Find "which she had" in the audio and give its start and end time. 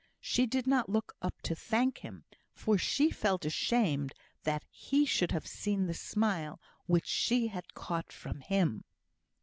6.87-7.75